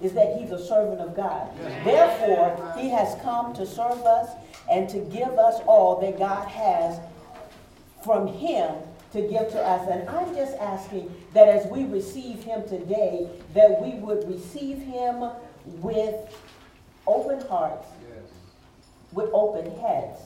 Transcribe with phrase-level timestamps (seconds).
[0.00, 1.48] is that he's a servant of God.
[1.84, 4.30] Therefore, he has come to serve us
[4.70, 6.98] and to give us all that God has
[8.04, 8.74] from him
[9.12, 9.88] to give to us.
[9.90, 15.30] And I'm just asking that as we receive him today, that we would receive him
[15.64, 16.14] with
[17.06, 17.86] open hearts,
[19.12, 20.20] with open heads,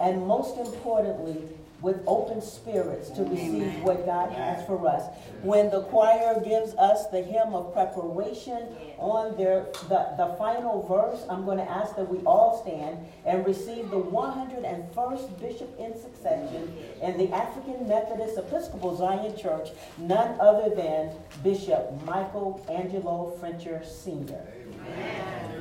[0.00, 1.42] and most importantly,
[1.84, 3.82] with open spirits to receive Amen.
[3.82, 5.04] what God has for us.
[5.42, 11.26] When the choir gives us the hymn of preparation on their the, the final verse,
[11.28, 16.74] I'm going to ask that we all stand and receive the 101st bishop in succession
[17.02, 21.10] in the African Methodist Episcopal Zion Church, none other than
[21.42, 24.40] Bishop Michael Angelo Frencher Sr.
[24.40, 24.74] Amen.
[24.88, 25.53] Amen.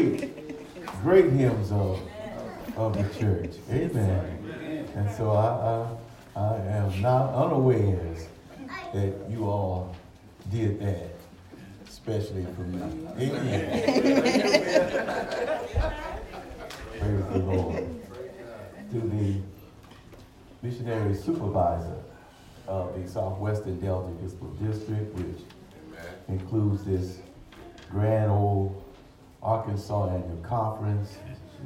[0.00, 2.00] great, great hymns of,
[2.76, 3.52] of the church.
[3.70, 4.88] Amen.
[4.94, 5.86] And so I,
[6.38, 8.14] I, I am not unaware
[8.94, 9.94] that you all
[10.50, 11.14] did that,
[11.88, 13.06] especially for me.
[13.18, 13.82] Amen.
[16.98, 17.86] Praise the Lord.
[18.90, 19.36] To the
[20.62, 22.02] missionary supervisor
[22.66, 25.44] of the Southwestern Delta Episcopal District, which
[26.28, 27.18] includes this
[27.90, 28.89] grand old
[29.42, 31.16] Arkansas Annual Conference,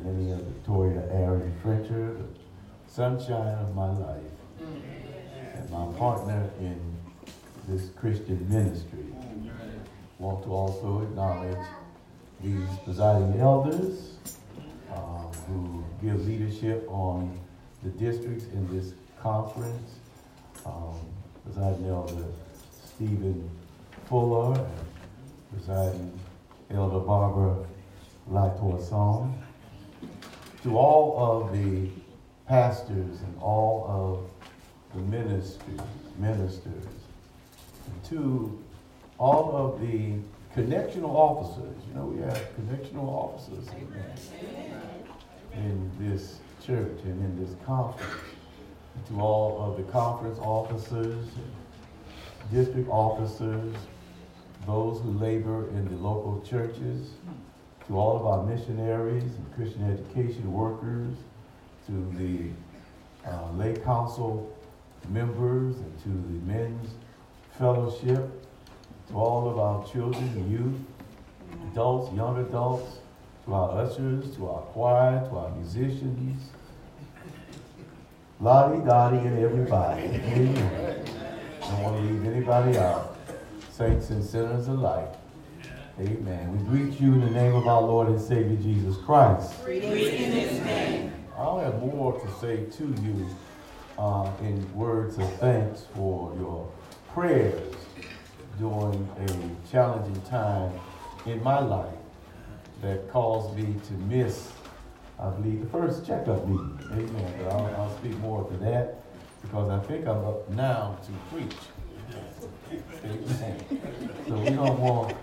[0.05, 2.25] Lady of Victoria Aaron Frencher, the
[2.87, 4.23] sunshine of my life,
[5.55, 6.81] and my partner in
[7.67, 9.05] this Christian ministry.
[10.19, 11.67] Want to also acknowledge
[12.41, 14.15] these presiding elders
[14.93, 14.97] uh,
[15.49, 17.39] who give leadership on
[17.83, 19.97] the districts in this conference.
[20.65, 20.95] Um,
[21.45, 22.25] presiding elder
[22.87, 23.51] Stephen
[24.07, 24.87] Fuller and
[25.53, 26.19] presiding
[26.71, 27.65] elder Barbara
[28.31, 29.33] Latourson.
[30.63, 31.89] To all of the
[32.47, 34.31] pastors and all of
[34.95, 35.81] the ministers,
[36.19, 36.85] ministers,
[38.09, 38.63] to
[39.19, 40.15] all of the
[40.55, 41.77] connectional officers.
[41.89, 43.69] You know, we have connectional officers
[45.55, 48.13] in, in this church and in this conference.
[49.09, 51.27] To all of the conference officers,
[52.53, 53.75] district officers,
[54.67, 57.11] those who labor in the local churches,
[57.87, 61.15] to all of our missionaries and Christian education workers,
[61.87, 64.51] to the uh, lay council
[65.11, 66.91] members, and to the men's
[67.59, 68.31] fellowship,
[69.09, 72.99] to all of our children, youth, adults, young adults,
[73.45, 76.41] to our ushers, to our choir, to our musicians,
[78.41, 80.03] Lottie, Dottie, and everybody.
[80.03, 81.05] Amen.
[81.61, 83.14] Don't want to leave anybody out.
[83.77, 85.13] Saints and sinners alike.
[85.99, 86.57] Amen.
[86.57, 89.65] We greet you in the name of our Lord and Savior Jesus Christ.
[89.65, 91.13] Greetings in His name.
[91.37, 93.27] I'll have more to say to you
[93.99, 96.71] uh, in words of thanks for your
[97.13, 97.75] prayers
[98.61, 100.73] during a challenging time
[101.27, 101.99] in my life
[102.81, 104.53] that caused me to miss,
[105.19, 106.79] I believe, the first checkup meeting.
[106.93, 107.35] Amen.
[107.39, 109.03] But I'll, I'll speak more to that
[109.43, 111.57] because I think I'm up now to preach.
[112.73, 113.65] Amen.
[114.27, 115.17] So we don't want,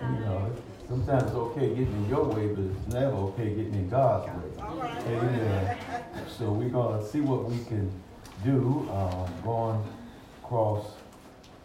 [0.00, 0.52] you know,
[0.88, 4.64] sometimes it's okay getting in your way, but it's never okay getting in God's way.
[5.08, 5.78] Amen.
[6.38, 7.90] So we're going to see what we can
[8.44, 9.82] do um, going
[10.42, 10.86] across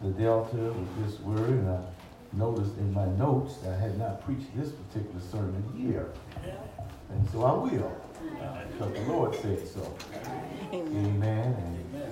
[0.00, 1.50] the Delta with this word.
[1.50, 1.80] And I
[2.32, 6.08] noticed in my notes that I had not preached this particular sermon here.
[7.10, 7.92] And so I will,
[8.72, 9.94] because the Lord said so.
[10.72, 11.54] Amen.
[11.54, 12.02] And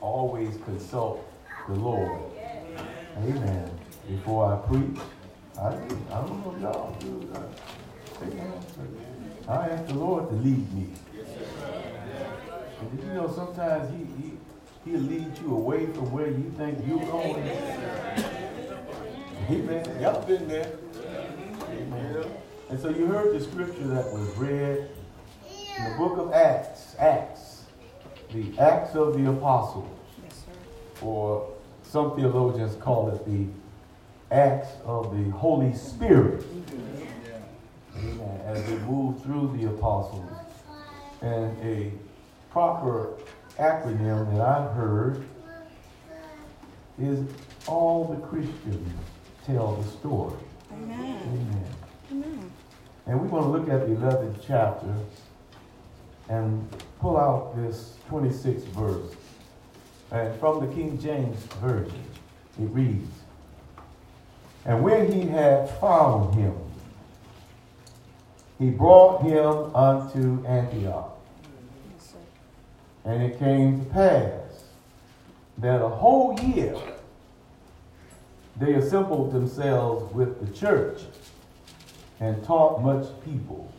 [0.00, 1.26] always consult
[1.68, 2.20] the Lord.
[3.18, 3.70] Amen.
[4.08, 5.00] Before I preach,
[5.58, 7.30] I, I don't know y'all do.
[8.22, 8.52] Amen.
[9.48, 10.88] I ask the Lord to lead me.
[12.80, 14.32] And you know sometimes he, he,
[14.84, 17.48] he'll lead you away from where you think you're going?
[19.50, 20.00] Amen.
[20.00, 20.72] Y'all been there.
[21.68, 22.24] Amen.
[22.68, 24.88] And so you heard the scripture that was read
[25.78, 26.96] in the book of Acts.
[26.98, 27.62] Acts.
[28.32, 29.88] The Acts of the Apostles.
[31.00, 31.53] Or
[31.94, 33.46] some theologians call it the
[34.34, 36.44] Acts of the Holy Spirit.
[37.96, 38.40] Amen.
[38.44, 40.28] As they move through the apostles.
[41.22, 41.92] And a
[42.50, 43.10] proper
[43.60, 45.24] acronym that I've heard
[47.00, 47.20] is
[47.68, 48.92] all the Christians
[49.46, 50.36] tell the story.
[50.72, 51.20] Amen.
[51.22, 51.64] Amen.
[52.10, 52.50] Amen.
[53.06, 54.92] And we're going to look at the 11th chapter
[56.28, 59.14] and pull out this 26th verse.
[60.10, 62.04] And from the King James Version,
[62.60, 63.10] it reads,
[64.64, 66.54] And when he had found him,
[68.58, 71.10] he brought him unto Antioch.
[73.04, 74.64] And it came to pass
[75.58, 76.76] that a whole year
[78.56, 81.02] they assembled themselves with the church
[82.20, 83.70] and taught much people.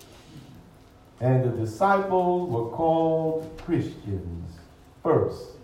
[1.21, 4.51] And the disciples were called Christians
[5.01, 5.54] first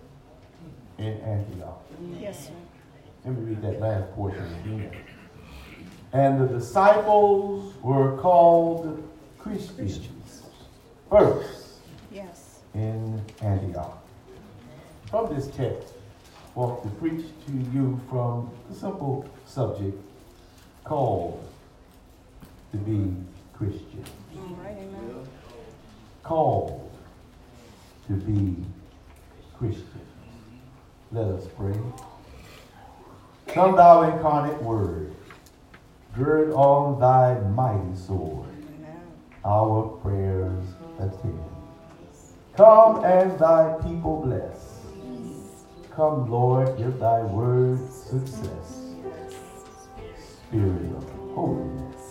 [1.01, 1.81] in Antioch.
[2.19, 2.53] Yes, sir.
[3.25, 4.91] Let me read that last portion again.
[6.13, 9.01] And the disciples were called
[9.37, 10.43] Christians
[11.09, 11.79] first
[12.11, 12.59] Yes.
[12.73, 13.97] in Antioch.
[15.09, 15.93] From this text,
[16.55, 19.97] I want to preach to you from the simple subject
[20.83, 21.43] called
[22.71, 23.13] to be
[23.53, 24.03] Christian.
[24.63, 24.77] Right.
[26.23, 26.91] Called
[28.07, 28.55] to be
[29.57, 30.00] Christian.
[31.11, 31.77] Let us pray.
[33.47, 35.13] Come, thou incarnate word,
[36.15, 38.47] gird on thy mighty sword
[39.43, 40.63] our prayers
[40.99, 41.39] attend.
[42.55, 44.85] Come and thy people bless.
[45.95, 48.93] Come, Lord, give thy word success.
[50.47, 52.01] Spirit of holiness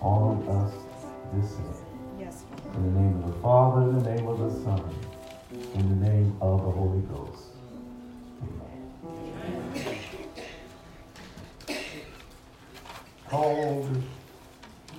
[0.00, 0.74] on us
[1.34, 2.26] this day.
[2.74, 4.94] In the name of the Father, in the name of the Son,
[5.74, 7.49] in the name of the Holy Ghost.
[13.30, 14.02] Called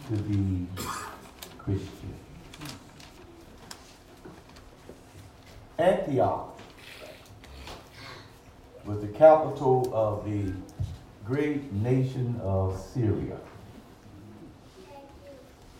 [0.07, 0.65] to be
[1.57, 2.13] Christian.
[5.77, 6.57] Antioch
[8.85, 10.53] was the capital of the
[11.25, 13.37] great nation of Syria.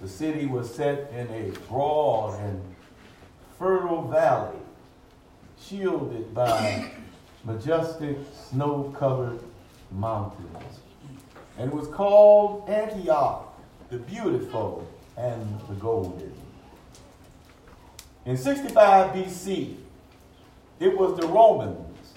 [0.02, 2.62] The city was set in a broad and
[3.58, 4.60] fertile valley,
[5.58, 6.92] shielded by
[7.46, 8.18] majestic
[8.50, 9.40] snow covered
[9.90, 10.81] mountains.
[11.58, 13.54] And was called Antioch,
[13.90, 16.34] the beautiful and the golden.
[18.26, 19.76] In 65 BC,
[20.80, 22.14] it was the Romans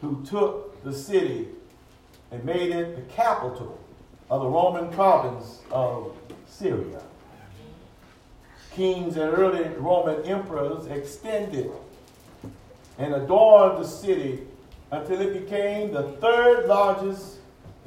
[0.00, 1.48] who took the city
[2.30, 3.78] and made it the capital
[4.30, 6.16] of the Roman province of
[6.46, 7.02] Syria.
[8.72, 11.70] Kings and early Roman emperors extended
[12.98, 14.40] and adorned the city
[14.90, 17.37] until it became the third largest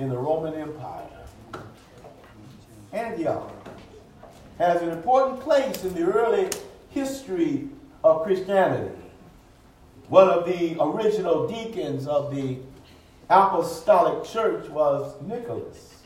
[0.01, 1.07] in the Roman Empire.
[2.91, 3.51] Antioch
[4.57, 6.49] has an important place in the early
[6.89, 7.69] history
[8.03, 8.95] of Christianity.
[10.09, 12.57] One of the original deacons of the
[13.29, 16.01] Apostolic Church was Nicholas,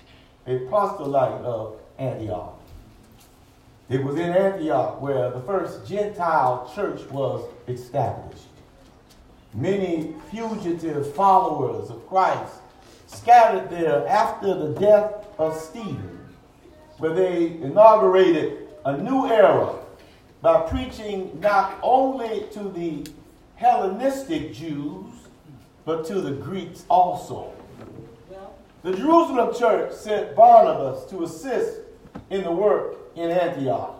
[0.46, 2.60] a proselyte of Antioch.
[3.88, 8.44] It was in Antioch where the first Gentile church was established.
[9.54, 12.56] Many fugitive followers of Christ
[13.16, 16.20] scattered there after the death of Stephen,
[16.98, 19.76] where they inaugurated a new era
[20.42, 23.06] by preaching not only to the
[23.56, 25.12] Hellenistic Jews,
[25.86, 27.54] but to the Greeks also.
[28.84, 31.80] The Jerusalem church sent Barnabas to assist
[32.30, 34.00] in the work in Antioch.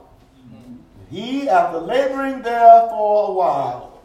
[1.10, 4.02] He, after laboring there for a while,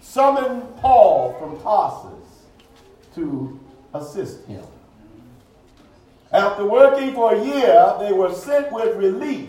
[0.00, 2.44] summoned Paul from Tarsus
[3.14, 3.58] to
[3.94, 4.64] assist him.
[6.32, 9.48] After working for a year, they were sent with relief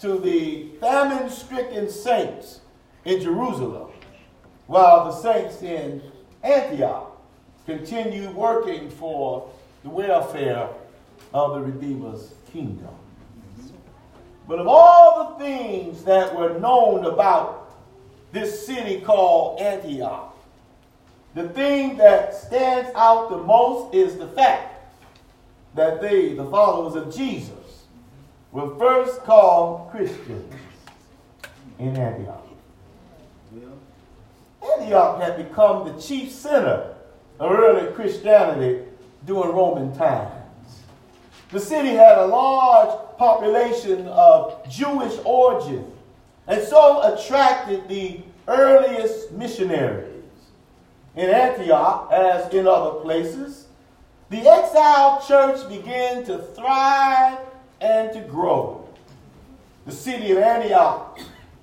[0.00, 2.60] to the famine stricken saints
[3.04, 3.90] in Jerusalem,
[4.66, 6.02] while the saints in
[6.42, 7.10] Antioch
[7.66, 9.50] continued working for
[9.82, 10.68] the welfare
[11.32, 12.94] of the Redeemer's kingdom.
[14.46, 17.74] But of all the things that were known about
[18.32, 20.33] this city called Antioch,
[21.34, 24.70] the thing that stands out the most is the fact
[25.74, 27.86] that they, the followers of Jesus,
[28.52, 30.54] were first called Christians
[31.80, 32.46] in Antioch.
[34.78, 36.94] Antioch had become the chief center
[37.40, 38.84] of early Christianity
[39.26, 40.30] during Roman times.
[41.50, 45.90] The city had a large population of Jewish origin
[46.46, 50.13] and so attracted the earliest missionaries.
[51.16, 53.66] In Antioch, as in other places,
[54.30, 57.38] the exiled church began to thrive
[57.80, 58.88] and to grow.
[59.86, 61.20] The city of Antioch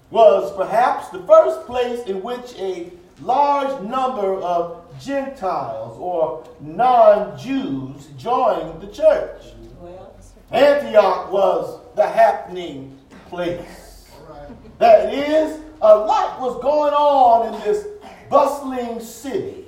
[0.09, 8.07] was perhaps the first place in which a large number of Gentiles or non Jews
[8.17, 9.41] joined the church.
[10.51, 14.09] Antioch was the happening place.
[14.77, 17.87] That is, a lot was going on in this
[19.03, 19.65] city.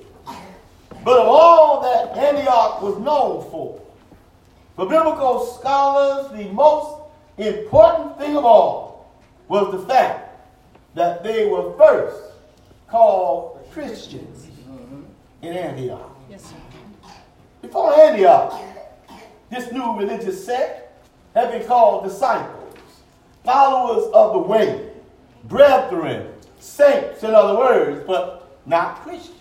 [1.04, 3.80] But of all that Antioch was known for,
[4.74, 7.02] for biblical scholars, the most
[7.36, 9.14] important thing of all
[9.48, 10.30] was the fact
[10.94, 12.22] that they were first
[12.88, 14.48] called Christians
[15.42, 16.16] in Antioch.
[16.30, 16.56] Yes, sir.
[17.60, 18.60] Before Antioch,
[19.50, 20.92] this new religious sect
[21.34, 22.76] had been called disciples,
[23.44, 24.90] followers of the way,
[25.44, 26.28] brethren,
[26.60, 29.34] saints, in other words, but not Christian.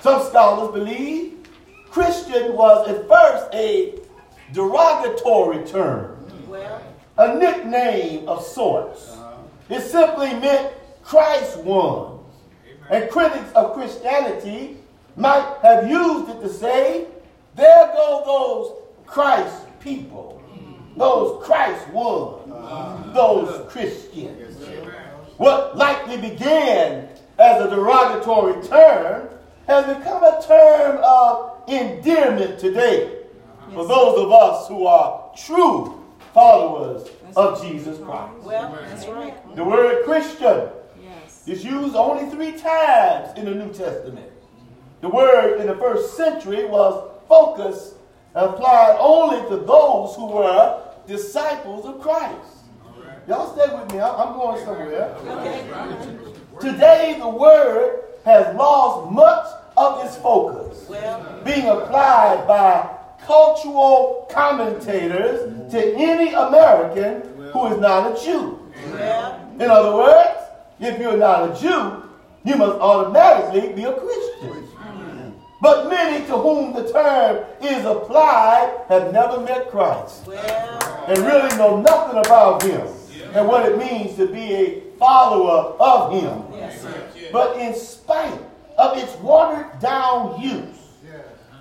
[0.00, 1.46] Some scholars believe
[1.90, 3.98] Christian was at first a
[4.52, 6.16] derogatory term,
[7.18, 9.10] a nickname of sorts.
[9.10, 9.36] Uh-huh.
[9.68, 12.20] It simply meant Christ ones.
[12.88, 14.78] And critics of Christianity
[15.16, 17.06] might have used it to say,
[17.54, 20.42] there go those Christ people,
[20.96, 23.12] those Christ ones, uh-huh.
[23.12, 24.56] those Christians.
[25.36, 27.08] What likely began
[27.40, 29.28] as a derogatory term
[29.66, 33.16] has become a term of endearment today
[33.72, 36.04] for those of us who are true
[36.34, 38.34] followers of Jesus Christ.
[38.42, 39.56] Well, That's right.
[39.56, 40.68] The word Christian
[41.46, 44.30] is used only three times in the New Testament.
[45.00, 47.94] The word in the first century was focus,
[48.34, 52.58] applied only to those who were disciples of Christ.
[53.26, 54.00] Y'all stay with me.
[54.00, 56.29] I'm going somewhere.
[56.60, 59.46] Today, the word has lost much
[59.78, 60.90] of its focus,
[61.42, 68.58] being applied by cultural commentators to any American who is not a Jew.
[69.58, 70.38] In other words,
[70.80, 72.02] if you're not a Jew,
[72.44, 74.68] you must automatically be a Christian.
[75.62, 81.80] But many to whom the term is applied have never met Christ and really know
[81.80, 82.86] nothing about him
[83.34, 86.44] and what it means to be a follower of him.
[87.32, 88.38] But in spite
[88.78, 90.76] of its watered down use,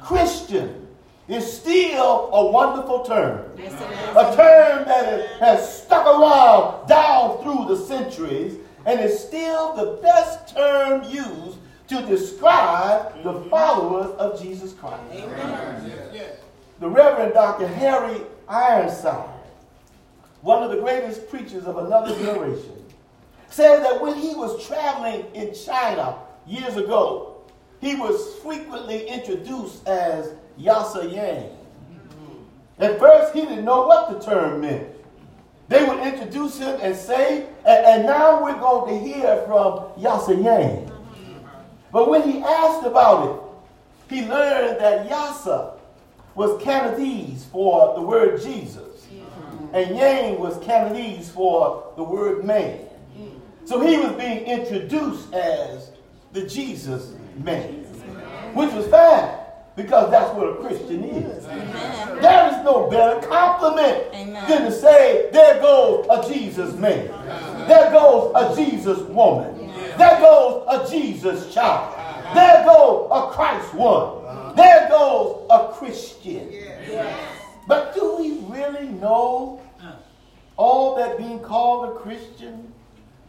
[0.03, 0.87] Christian
[1.27, 3.51] is still a wonderful term.
[3.57, 10.55] A term that has stuck around down through the centuries and is still the best
[10.55, 15.01] term used to describe the followers of Jesus Christ.
[15.11, 16.11] Amen.
[16.79, 17.67] The Reverend Dr.
[17.67, 19.29] Harry Ironside,
[20.41, 22.85] one of the greatest preachers of another generation,
[23.49, 27.41] said that when he was traveling in China years ago,
[27.81, 31.49] he was frequently introduced as Yasa Yang.
[32.79, 34.87] At first, he didn't know what the term meant.
[35.67, 40.43] They would introduce him and say, and, and now we're going to hear from Yasa
[40.43, 40.91] Yang.
[41.91, 45.73] But when he asked about it, he learned that Yasa
[46.35, 49.07] was Cantonese for the word Jesus,
[49.73, 52.88] and Yang was Cantonese for the word man.
[53.69, 55.91] So he was being introduced as
[56.33, 57.83] the Jesus man,
[58.55, 59.29] which was fine
[59.75, 61.45] because that's what a Christian is.
[61.45, 62.19] Amen.
[62.19, 64.49] There is no better compliment Amen.
[64.49, 67.09] than to say, there goes a Jesus man.
[67.67, 69.55] There goes a Jesus woman.
[69.99, 71.95] There goes a Jesus child.
[72.33, 74.55] There goes a Christ one.
[74.55, 76.51] There goes a Christian.
[77.67, 79.61] But do we really know
[80.57, 82.73] all that being called a Christian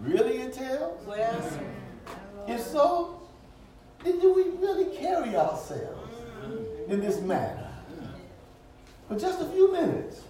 [0.01, 1.07] really entails?
[2.49, 3.21] If so,
[4.05, 6.01] then do we really carry ourselves
[6.89, 7.69] in this manner.
[9.09, 10.23] For just a few minutes,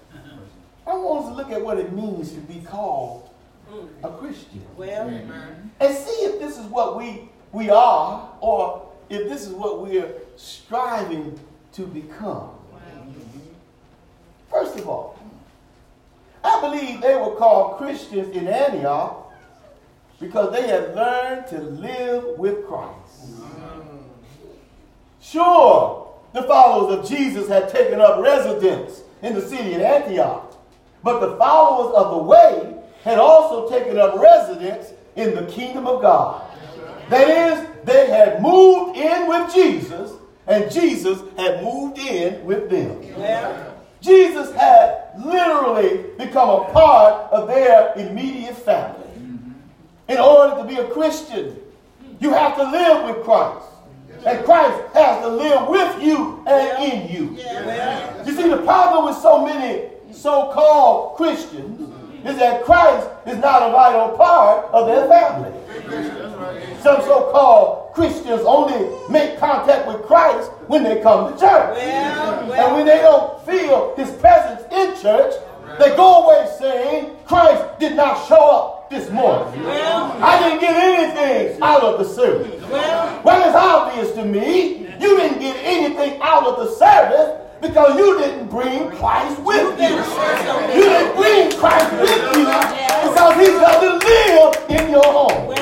[0.87, 3.31] I want us to look at what it means to be called
[4.03, 4.65] a Christian.
[4.77, 5.09] Well,
[5.81, 9.99] and see if this is what we, we are or if this is what we
[9.99, 11.39] are striving
[11.73, 12.51] to become.
[14.51, 15.19] First of all,
[16.43, 19.20] I believe they were called Christians in Antioch
[20.21, 23.33] because they had learned to live with Christ.
[25.21, 30.57] Sure, the followers of Jesus had taken up residence in the city of Antioch,
[31.03, 36.03] but the followers of the way had also taken up residence in the kingdom of
[36.03, 36.43] God.
[37.09, 40.13] That is, they had moved in with Jesus,
[40.47, 43.01] and Jesus had moved in with them.
[44.01, 49.10] Jesus had literally become a part of their immediate family.
[50.11, 51.57] In order to be a Christian,
[52.19, 53.65] you have to live with Christ.
[54.27, 57.37] And Christ has to live with you and in you.
[58.27, 61.95] You see, the problem with so many so called Christians
[62.27, 65.53] is that Christ is not a vital part of their family.
[66.83, 71.79] Some so called Christians only make contact with Christ when they come to church.
[71.79, 75.35] And when they don't feel his presence in church,
[75.79, 79.63] they go away saying, Christ did not show up this morning.
[79.63, 82.61] Well, I didn't get anything out of the service.
[82.69, 87.97] Well, well, it's obvious to me you didn't get anything out of the service because
[87.97, 89.95] you didn't bring Christ with you.
[90.75, 92.47] You didn't bring Christ with you
[93.07, 95.55] because he doesn't live in your home.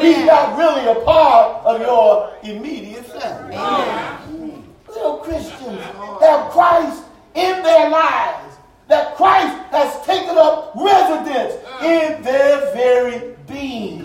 [0.00, 4.64] He's not really a part of your immediate family.
[4.88, 5.82] Little Christians
[6.22, 8.49] have Christ in their lives
[8.90, 14.04] that Christ has taken up residence in their very being.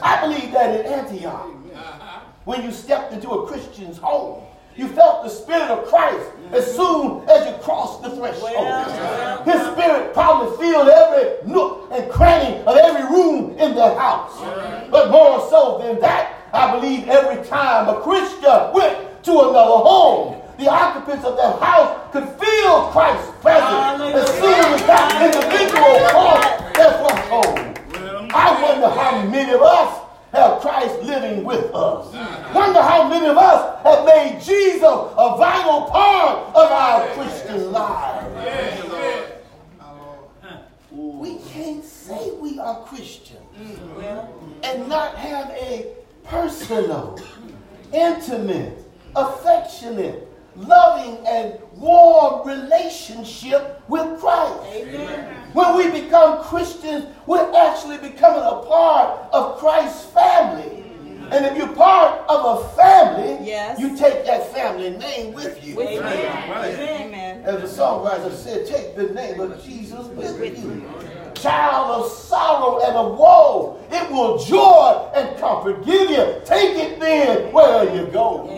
[0.00, 1.50] I believe that in Antioch,
[2.44, 4.44] when you stepped into a Christian's home,
[4.76, 9.44] you felt the Spirit of Christ as soon as you crossed the threshold.
[9.44, 14.38] His Spirit probably filled every nook and cranny of every room in the house.
[14.90, 20.40] But more so than that, I believe every time a Christian went to another home,
[20.60, 26.44] the occupants of that house could feel Christ's presence and see with that individual cross
[26.76, 28.30] their threshold.
[28.32, 32.14] I wonder how many of us have Christ living with us.
[32.54, 38.26] Wonder how many of us have made Jesus a vital part of our Christian life.
[40.92, 43.38] We can't say we are Christian
[44.62, 45.86] and not have a
[46.24, 47.18] personal,
[47.94, 48.84] intimate,
[49.16, 50.29] affectionate,
[50.66, 54.60] loving, and warm relationship with Christ?
[54.72, 55.36] Amen.
[55.52, 60.76] When we become Christians, we're actually becoming a part of Christ's family.
[61.32, 63.78] And if you're part of a family, Yes.
[63.78, 65.76] you take that family name with you.
[65.76, 65.96] With me.
[65.98, 67.42] Amen.
[67.44, 70.82] As the songwriter said, take the name of Jesus with you.
[71.34, 76.40] Child of sorrow and of woe, it will joy and comfort give you.
[76.44, 78.48] Take it then where you go.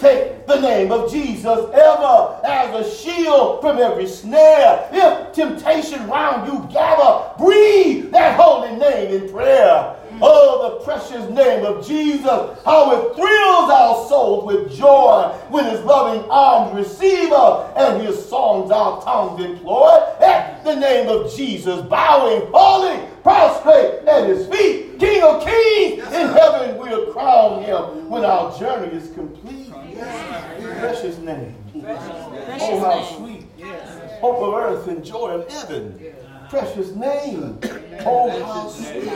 [0.00, 4.88] Take the name of Jesus ever as a shield from every snare.
[4.92, 9.96] If temptation round you gather, breathe that holy name in prayer.
[10.20, 12.24] Oh, the precious name of Jesus,
[12.64, 18.24] how it thrills our souls with joy when his loving arms receive us and his
[18.28, 19.96] songs our tongues employ.
[20.20, 26.28] At the name of Jesus, bowing, falling, prostrate at his feet, King of kings, in
[26.28, 29.67] heaven we'll crown him when our journey is complete.
[29.98, 31.56] Precious name.
[31.84, 33.46] Oh, how sweet.
[33.56, 34.20] Yes.
[34.20, 36.14] Hope of earth and joy of heaven.
[36.48, 37.58] Precious name.
[38.06, 39.08] Oh, how sweet.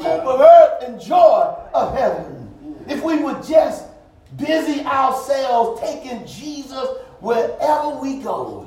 [0.00, 2.84] Hope of earth and joy of heaven.
[2.88, 3.84] If we would just
[4.36, 6.86] busy ourselves taking Jesus
[7.20, 8.66] wherever we go,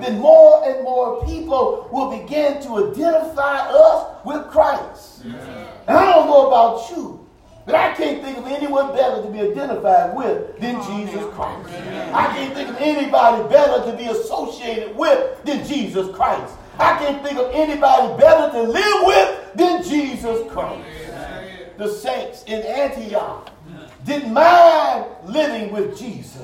[0.00, 5.24] then more and more people will begin to identify us with Christ.
[5.24, 7.19] And I don't know about you,
[7.66, 11.70] but I can't think of anyone better to be identified with than Jesus Christ.
[12.12, 16.54] I can't think of anybody better to be associated with than Jesus Christ.
[16.78, 20.88] I can't think of anybody better to live with than Jesus Christ.
[21.76, 23.50] The saints in Antioch
[24.04, 26.36] didn't mind living with Jesus.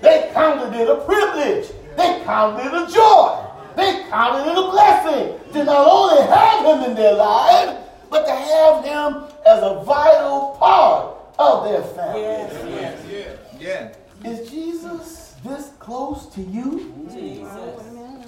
[0.00, 1.68] They counted it a privilege.
[1.96, 3.44] They counted it a joy.
[3.76, 7.83] They counted it a blessing to not only have him in their lives,
[8.14, 12.20] but to have him as a vital part of their family.
[12.22, 13.96] Yes, yes, yes.
[14.24, 16.94] Is Jesus this close to you?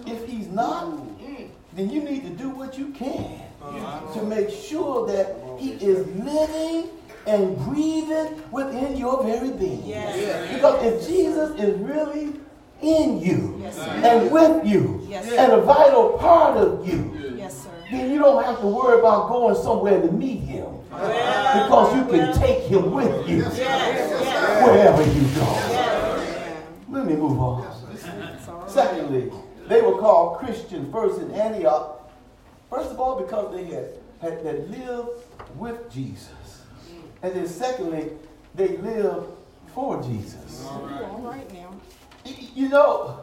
[0.07, 0.93] If he's not,
[1.75, 4.13] then you need to do what you can uh-huh.
[4.15, 6.91] to make sure that he is living
[7.29, 9.87] and breathing within your very being.
[9.87, 10.53] Yes.
[10.53, 12.35] Because if Jesus is really
[12.83, 13.65] in you
[14.05, 17.71] and with you Yes, and a vital part of you, Yes, sir.
[17.93, 20.67] then you don't have to worry about going somewhere to meet him.
[20.91, 23.45] Because you can take him with you
[24.65, 26.67] wherever you go.
[26.89, 28.69] Let me move on.
[28.69, 29.31] Secondly,
[29.69, 32.11] they were called Christians first in Antioch.
[32.69, 35.11] First of all, because they had, had, had lived
[35.57, 36.63] with Jesus.
[37.23, 38.11] And then secondly,
[38.57, 39.29] they lived
[39.73, 40.65] for Jesus.
[40.67, 41.73] All right now.
[42.25, 43.21] You know,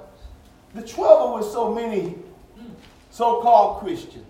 [0.74, 2.16] the trouble with so many
[3.14, 4.26] so-called Christians.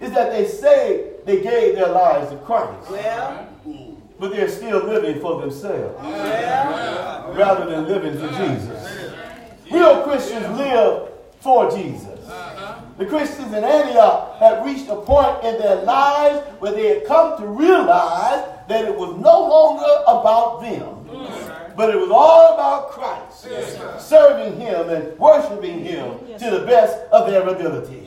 [0.00, 3.48] Is that they say they gave their lives to Christ, Well,
[4.18, 5.94] but they're still living for themselves
[7.36, 9.12] rather than living for Jesus.
[9.70, 12.26] Real Christians live for Jesus.
[12.26, 12.80] Uh-huh.
[12.96, 17.38] The Christians in Antioch had reached a point in their lives where they had come
[17.38, 21.43] to realize that it was no longer about them, mm.
[21.76, 23.46] But it was all about Christ,
[23.98, 28.02] serving Him and worshiping Him to the best of their ability.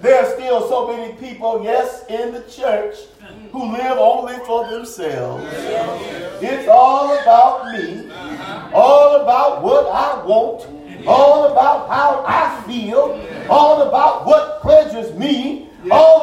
[0.00, 2.96] There are still so many people, yes, in the church
[3.52, 5.44] who live only for themselves.
[6.40, 8.70] It's all about me, uh-huh.
[8.74, 15.68] all about what I want, all about how I feel, all about what pleasures me,
[15.90, 16.21] all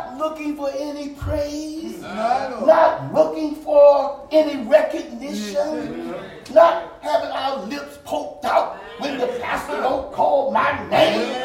[0.00, 6.14] Not looking for any praise, not looking for any recognition,
[6.54, 11.38] not having our lips poked out when the pastor don't call my name,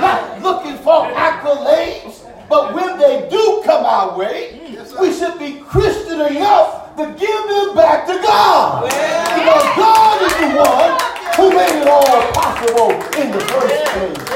[0.00, 4.58] not looking for accolades, but when they do come our way,
[4.98, 8.84] we should be Christian enough to give them back to God.
[8.84, 10.96] Because God is the one
[11.36, 14.28] who made it all possible in the first place.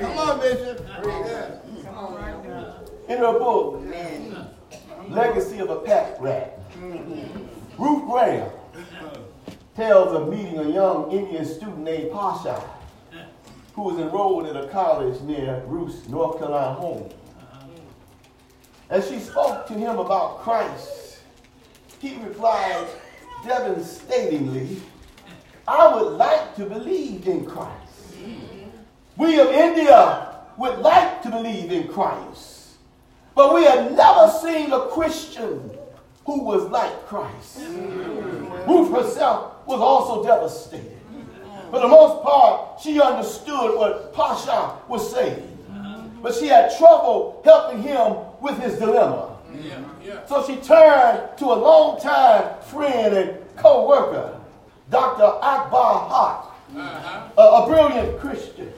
[0.00, 0.80] Come on, Bishop.
[3.08, 3.82] In her book,
[5.08, 6.58] Legacy of a Pack Rat,
[7.78, 8.50] Ruth Graham
[9.74, 12.62] tells of meeting a young Indian student named Pasha
[13.74, 17.10] who was enrolled at a college near Ruth's North Carolina home.
[18.90, 21.20] As she spoke to him about Christ,
[21.98, 22.86] he replied
[23.46, 24.82] devastatingly,
[25.66, 28.16] I would like to believe in Christ.
[29.16, 32.74] We of India would like to believe in Christ,
[33.34, 35.70] but we have never seen a Christian
[36.24, 37.60] who was like Christ.
[38.66, 40.98] Ruth herself was also devastated.
[41.70, 45.58] For the most part, she understood what Pasha was saying,
[46.22, 49.30] but she had trouble helping him with his dilemma.
[50.26, 54.38] So she turned to a longtime friend and co-worker,
[54.90, 55.24] Dr.
[55.24, 58.72] Akbar Haq, a brilliant Christian.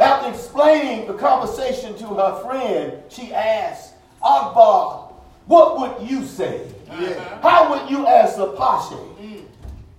[0.00, 5.11] After explaining the conversation to her friend, she asked, Akbar,
[5.46, 6.66] what would you say?
[6.88, 7.38] Uh-huh.
[7.42, 8.94] How would you answer Pasha?
[8.94, 9.44] Mm.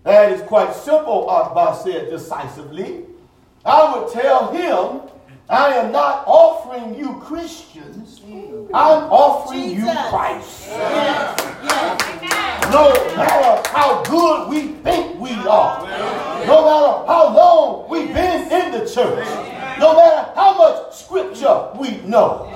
[0.03, 3.05] That is quite simple, Akbar said decisively.
[3.65, 5.09] I would tell him,
[5.49, 8.69] I am not offering you Christians, mm.
[8.73, 10.09] I'm offering you Jesus.
[10.09, 10.69] Christ.
[12.71, 15.81] No matter how good we think we are,
[16.47, 19.27] no matter how long we've been in the church,
[19.83, 22.47] no matter how much scripture we know,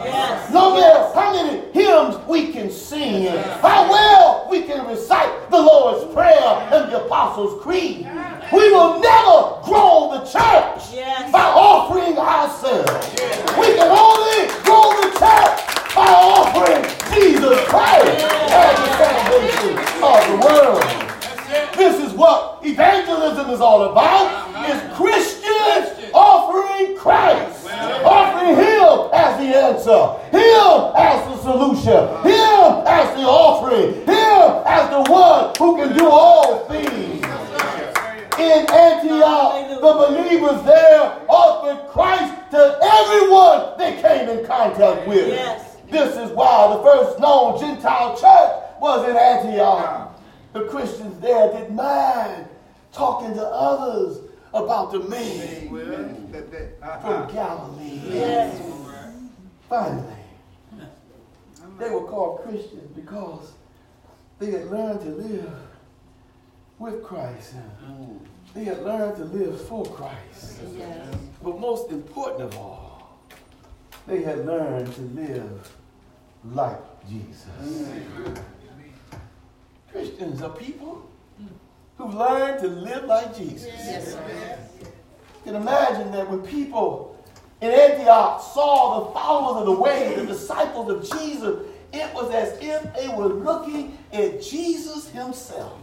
[0.54, 5.58] no matter how many hymns we can sing, and how well we can recite the
[5.62, 6.40] Lord's Prayer
[6.72, 8.08] and the Apostles' Creed,
[8.54, 11.30] we will never grow the church Yes.
[11.30, 13.12] by offering ourselves.
[13.60, 15.60] We can only grow the church
[15.94, 16.82] by offering
[17.14, 18.24] Jesus Christ.
[18.56, 20.84] As the salvation of the world.
[21.76, 24.48] This is what evangelism is all about.
[24.70, 27.68] Is Christians offering Christ,
[28.04, 30.02] offering Him as the answer,
[30.32, 36.08] Him as the solution, Him as the offering, Him as the one who can do
[36.08, 37.24] all things.
[38.38, 45.30] In Antioch, the believers there offered Christ to everyone they came in contact with.
[45.90, 50.20] This is why the first known Gentile church was in Antioch.
[50.54, 52.48] The Christians there didn't mind
[52.98, 54.18] talking to others
[54.54, 55.70] about the man
[57.02, 58.02] from Galilee.
[58.06, 58.62] Yes.
[59.70, 60.04] Finally,
[61.78, 63.54] they were called Christians because
[64.40, 65.54] they had learned to live
[66.80, 67.56] with Christ.
[68.54, 70.60] They had learned to live for Christ.
[71.44, 73.20] But most important of all,
[74.08, 75.72] they had learned to live
[76.46, 77.90] like Jesus.
[79.92, 81.10] Christians are people
[81.98, 83.68] who've learned to live like Jesus.
[85.46, 87.16] You can imagine that when people
[87.62, 92.58] in Antioch saw the followers of the way, the disciples of Jesus, it was as
[92.62, 95.80] if they were looking at Jesus himself.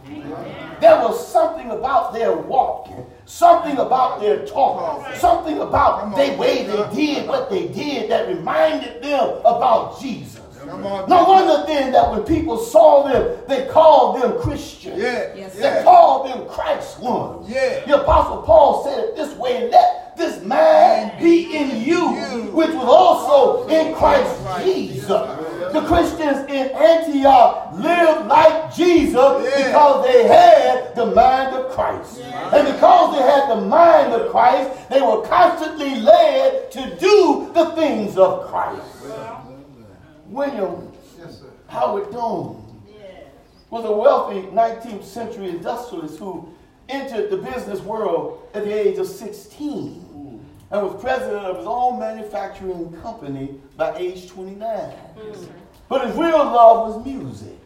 [0.79, 6.95] There was something about their walking, something about their talk, something about the way they
[6.95, 10.34] did what they did that reminded them about Jesus.
[10.65, 14.99] No wonder then that when people saw them, they called them Christians.
[15.01, 15.27] Yeah.
[15.35, 15.83] Yes, They Yeah.
[15.83, 17.49] called them Christ ones.
[17.49, 17.85] Yeah.
[17.85, 21.99] The Apostle Paul said it this way, let this mind be in you,
[22.53, 24.31] which was also in Christ
[24.63, 25.07] Jesus.
[25.73, 29.67] The Christians in Antioch lived like Jesus Yeah.
[29.67, 32.21] because they had the mind of Christ.
[32.53, 37.65] And because they had the mind of Christ, they were constantly led to do the
[37.71, 38.81] things of Christ.
[40.27, 40.91] William
[41.67, 42.65] Howard Doane
[43.69, 46.53] was a wealthy 19th century industrialist who
[46.89, 50.39] entered the business world at the age of 16 mm.
[50.71, 54.59] and was president of his own manufacturing company by age 29.
[54.59, 55.49] Mm.
[55.89, 57.59] But his real love was music.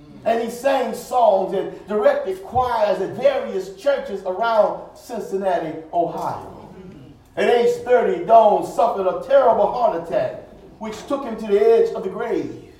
[0.00, 0.20] Mm.
[0.24, 6.70] And he sang songs and directed choirs at various churches around Cincinnati, Ohio.
[6.78, 7.40] Mm-hmm.
[7.40, 10.41] At age 30, Doane suffered a terrible heart attack,
[10.82, 12.74] which took him to the edge of the grave.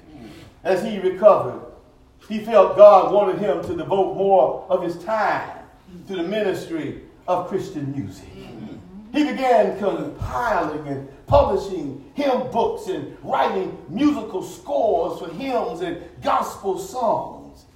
[0.64, 1.60] As he recovered,
[2.28, 5.60] he felt God wanted him to devote more of his time
[6.08, 8.26] to the ministry of Christian music.
[9.12, 16.80] He began compiling and publishing hymn books and writing musical scores for hymns and gospel
[16.80, 17.66] songs.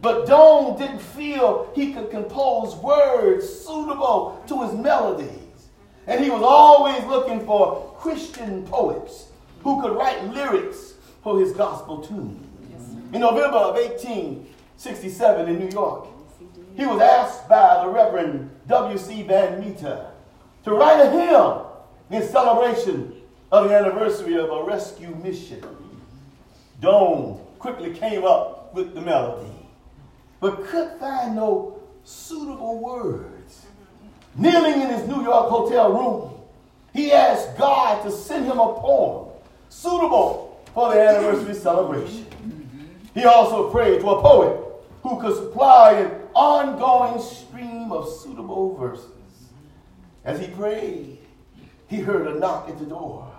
[0.00, 5.70] But Doane didn't feel he could compose words suitable to his melodies.
[6.06, 9.31] And he was always looking for Christian poets
[9.62, 12.46] who could write lyrics for his gospel tunes.
[13.12, 16.06] In November of 1867 in New York,
[16.76, 19.22] he was asked by the Reverend W.C.
[19.22, 20.06] Van Meter
[20.64, 21.66] to write a hymn
[22.10, 23.14] in celebration
[23.50, 25.62] of the anniversary of a rescue mission.
[26.80, 29.68] Doane quickly came up with the melody,
[30.40, 33.66] but could find no suitable words.
[34.34, 36.30] Kneeling in his New York hotel room,
[36.94, 39.31] he asked God to send him a poem
[39.72, 42.26] suitable for the anniversary celebration.
[43.14, 44.62] He also prayed to a poet
[45.02, 49.08] who could supply an ongoing stream of suitable verses.
[50.24, 51.18] As he prayed,
[51.88, 53.30] he heard a knock at the door.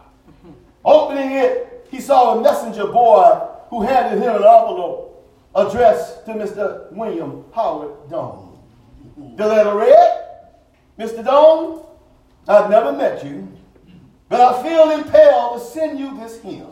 [0.83, 6.91] Opening it, he saw a messenger boy who handed him an envelope addressed to Mr.
[6.91, 8.57] William Howard Doane.
[9.37, 10.25] The letter read,
[10.99, 11.23] Mr.
[11.23, 11.85] Doane,
[12.47, 13.47] I've never met you,
[14.33, 16.65] but I feel impelled to send you this hymn.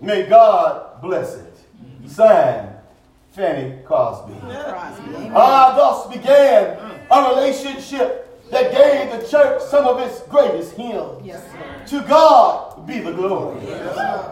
[0.00, 1.54] May God bless it.
[2.06, 2.70] Signed,
[3.32, 4.32] Fanny Crosby.
[5.34, 6.78] Ah, thus began
[7.10, 11.20] a relationship that gave the church some of its greatest hymns.
[11.22, 11.44] Yes,
[11.90, 13.60] To God be the glory.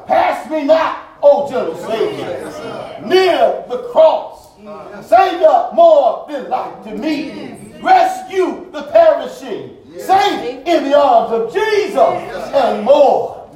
[0.06, 4.56] Pass me not, O gentle Savior, near the cross.
[5.06, 7.58] Savior, more than life to me.
[7.82, 9.77] Rescue the perishing.
[9.98, 13.48] Safe in the arms of Jesus and more.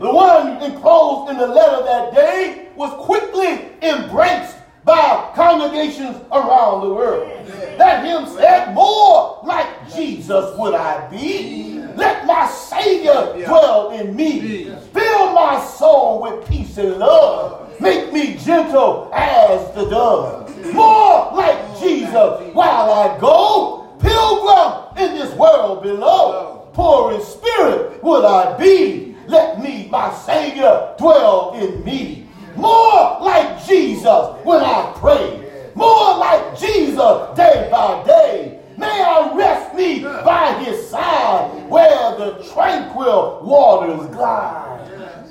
[0.00, 6.94] The one enclosed in the letter that day was quickly embraced by congregations around the
[6.94, 7.46] world.
[7.76, 11.82] That hymn said, More like Jesus would I be.
[11.96, 14.64] Let my Savior dwell in me.
[14.94, 17.78] Fill my soul with peace and love.
[17.80, 20.72] Make me gentle as the dove.
[20.72, 23.79] More like Jesus while I go.
[24.00, 26.68] Pilgrim in this world below.
[26.72, 29.16] Poor in spirit would I be.
[29.26, 32.28] Let me, my Savior, dwell in me.
[32.56, 35.70] More like Jesus when I pray.
[35.74, 38.60] More like Jesus day by day.
[38.76, 44.88] May I rest me by his side where the tranquil waters glide.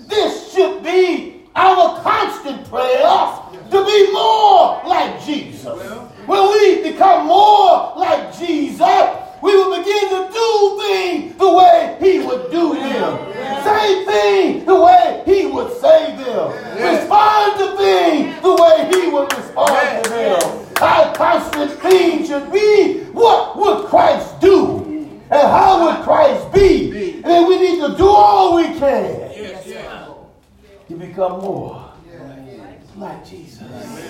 [0.07, 3.01] This should be our constant prayer
[3.71, 6.08] to be more like Jesus.
[6.29, 9.07] When we become more like Jesus,
[9.41, 13.63] we will begin to do things the way he would do them.
[13.63, 16.51] Say things the way he would say them.
[16.77, 20.67] Respond to things the way he would respond to them.
[20.79, 24.85] Our constant theme should be what would Christ do?
[25.31, 27.15] And how would Christ be?
[27.15, 29.31] And then we need to do all we can
[30.89, 31.91] to become more
[32.97, 34.08] like Jesus.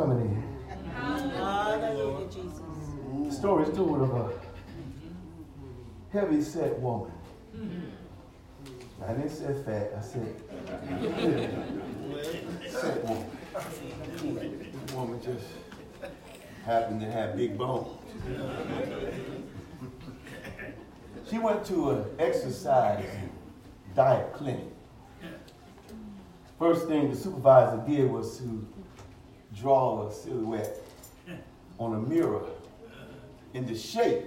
[0.00, 0.90] Coming in.
[0.94, 2.62] Hallelujah, Jesus.
[3.26, 4.32] The story is told of a
[6.10, 7.12] heavy set woman.
[9.06, 10.34] I didn't say fat, I said
[12.70, 13.26] set woman.
[14.94, 15.44] Woman just
[16.64, 17.88] happened to have big bones.
[21.28, 23.04] She went to an exercise
[23.94, 24.64] diet clinic.
[26.58, 28.66] First thing the supervisor did was to
[29.60, 30.78] draw a silhouette
[31.78, 32.42] on a mirror
[33.54, 34.24] in the shape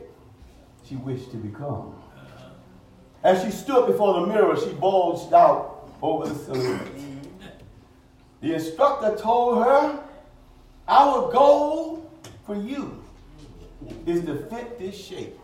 [0.86, 1.96] she wished to become.
[3.24, 6.88] As she stood before the mirror, she bulged out over the silhouette.
[8.42, 10.04] The instructor told her,
[10.88, 12.12] Our goal
[12.46, 13.02] for you
[14.06, 15.40] is to fit this shape.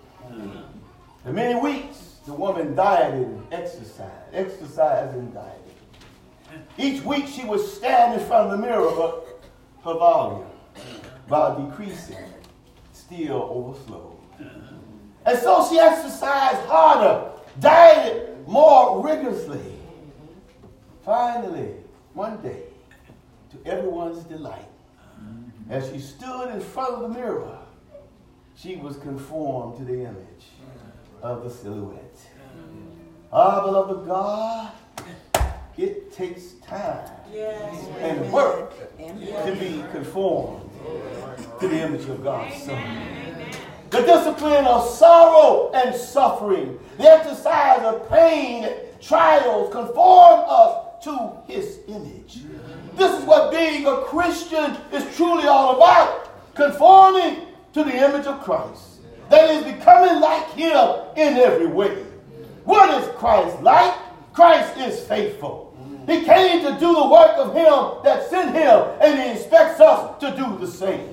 [1.23, 5.55] For many weeks, the woman dieted and exercised, exercised and dieted.
[6.77, 9.28] Each week, she would stand in front of the mirror, but
[9.83, 10.47] her volume,
[11.27, 12.17] while decreasing,
[12.93, 14.17] still overflowed.
[15.25, 19.61] And so she exercised harder dieted more rigorously.
[21.03, 21.73] Finally,
[22.13, 22.63] one day,
[23.51, 24.67] to everyone's delight,
[25.69, 27.57] as she stood in front of the mirror,
[28.55, 30.45] she was conformed to the image
[31.21, 32.19] of the silhouette.
[33.31, 34.71] Ah, beloved God,
[35.77, 40.69] it takes time and work to be conformed
[41.59, 42.81] to the image of God's Son.
[43.89, 48.69] The discipline of sorrow and suffering, the exercise of pain,
[49.01, 52.39] trials conform us to his image.
[52.95, 56.55] This is what being a Christian is truly all about.
[56.55, 59.01] Conforming to the image of Christ.
[59.29, 62.03] That is becoming like him in every way.
[62.65, 63.93] What is Christ like?
[64.33, 65.68] Christ is faithful.
[66.09, 70.19] He came to do the work of him that sent him, and he expects us
[70.19, 71.07] to do the same.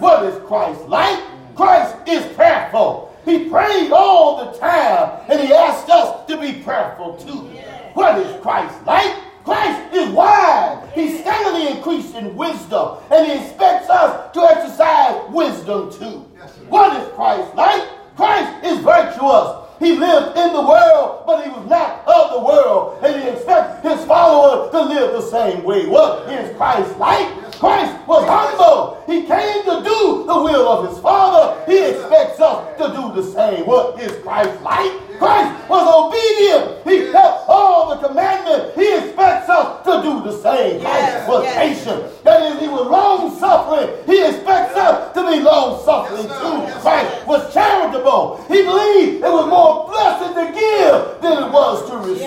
[0.00, 1.22] What is Christ like?
[1.54, 3.14] Christ is prayerful.
[3.24, 7.48] He prayed all the time, and he asked us to be prayerful too.
[7.94, 9.14] What is Christ like?
[9.44, 10.88] Christ is wise.
[10.94, 16.26] He's steadily increasing wisdom, and he expects us to exercise wisdom too.
[16.68, 17.88] What is Christ like?
[18.16, 19.69] Christ is virtuous.
[19.80, 23.82] He lived in the world, but he was not of the world, and he expects
[23.82, 25.86] his followers to live the same way.
[25.86, 27.49] What is Christ like?
[27.60, 29.04] Christ was humble.
[29.06, 31.62] He came to do the will of his Father.
[31.70, 33.66] He expects us to do the same.
[33.66, 34.90] What is Christ like?
[35.18, 36.88] Christ was obedient.
[36.88, 38.74] He kept all the commandments.
[38.74, 40.80] He expects us to do the same.
[40.80, 42.24] Christ was patient.
[42.24, 43.90] That is, he was long suffering.
[44.06, 46.80] He expects us to be long suffering too.
[46.80, 48.42] Christ was charitable.
[48.48, 52.24] He believed it was more blessed to give than it was to receive.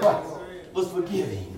[0.00, 0.26] Christ
[0.74, 1.51] was forgiving.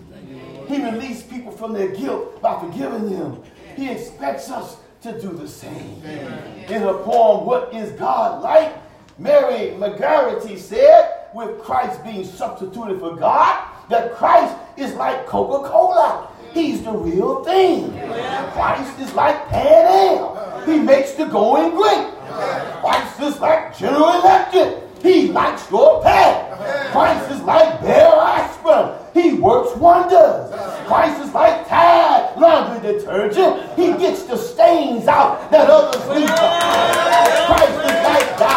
[0.66, 3.42] He released people from their guilt by forgiving them.
[3.76, 6.02] He expects us to do the same.
[6.04, 8.74] In her poem, What is God Like?
[9.18, 16.28] Mary McGarity said, with Christ being substituted for God, that Christ is like Coca Cola.
[16.52, 17.92] He's the real thing.
[18.52, 20.66] Christ is like Pan Am.
[20.66, 22.12] He makes the going great.
[22.80, 24.83] Christ is like General Electric.
[25.04, 26.90] He likes your pet.
[26.90, 28.96] Christ is like Bayer Aspirin.
[29.12, 30.50] He works wonders.
[30.86, 33.68] Christ is like Tide laundry detergent.
[33.76, 38.53] He gets the stains out that others leave Christ is like Dial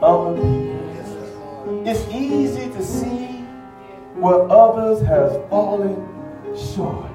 [0.00, 1.82] in other people.
[1.86, 3.44] It's easy to see
[4.14, 5.94] where others have fallen
[6.56, 7.10] short.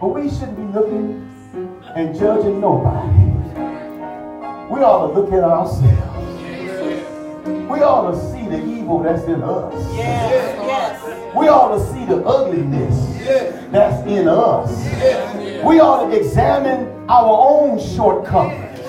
[0.00, 1.24] But we shouldn't be looking
[1.94, 3.08] and judging nobody.
[4.72, 6.42] We ought to look at ourselves.
[7.46, 9.74] We ought to see the evil that's in us.
[9.94, 11.34] Yes, yes.
[11.34, 13.16] We ought to see the ugliness
[13.70, 14.70] that's in us.
[15.64, 18.80] We ought to examine our own shortcomings,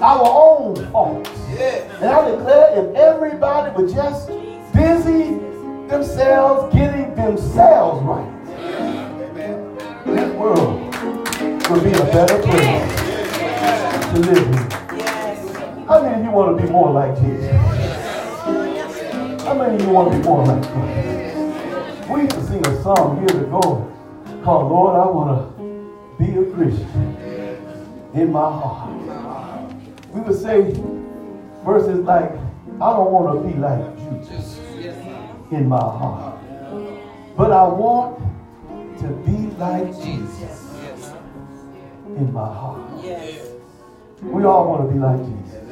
[0.00, 1.41] our own faults.
[1.58, 4.28] And I declare if everybody would just
[4.72, 5.38] busy
[5.88, 8.28] themselves getting themselves right,
[10.06, 10.80] this world
[11.70, 13.02] would be a better place
[14.12, 14.54] to live in.
[15.86, 17.50] How many of you want to be more like Jesus?
[19.42, 22.08] How many of you want to be more like Christ?
[22.08, 23.88] We used to sing a song years ago
[24.42, 25.62] called Lord, I want to
[26.18, 27.16] be a Christian
[28.14, 29.72] in my heart.
[30.12, 30.72] We would say
[31.64, 32.30] verses like,
[32.80, 34.58] I don't want to be like Judas
[35.50, 36.38] in my heart.
[37.36, 38.18] But I want
[39.00, 40.72] to be like Jesus
[42.06, 42.80] in my heart.
[43.02, 43.48] Yes.
[44.22, 45.62] We all want to be like Jesus.